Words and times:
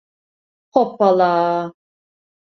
Hoppala. 0.77 1.29